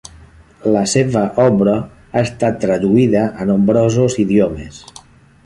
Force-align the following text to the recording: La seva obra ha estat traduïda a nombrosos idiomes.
La 0.75 0.81
seva 0.93 1.21
obra 1.43 1.75
ha 2.15 2.23
estat 2.29 2.59
traduïda 2.65 3.23
a 3.45 3.49
nombrosos 3.53 4.19
idiomes. 4.27 4.83